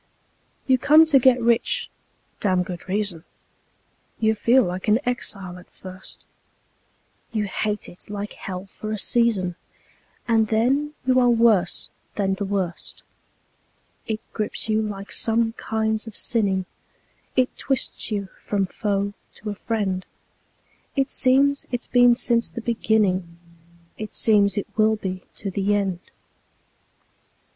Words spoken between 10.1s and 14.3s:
And then you are worse than the worst. It